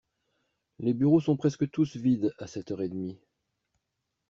Les 0.79 0.95
bureaux 0.95 1.19
sont 1.19 1.37
presque 1.37 1.69
tous 1.69 1.95
vides 1.95 2.33
à 2.39 2.47
sept 2.47 2.71
heures 2.71 2.81
et 2.81 2.89
demi. 2.89 3.19